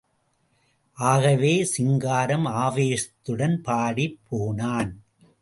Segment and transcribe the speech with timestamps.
[0.93, 5.03] ஆகவே, சிங்காரம் ஆவேசத்துடன் பாடிப் போனான்.